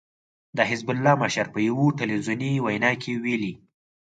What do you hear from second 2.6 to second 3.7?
وينا کې ويلي